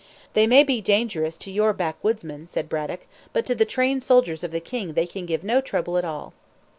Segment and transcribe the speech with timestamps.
[0.33, 3.01] "They may be dangerous to your backwoodsmen," said Braddock;
[3.33, 6.33] "but to the trained soldiers of the king they can give no trouble at all."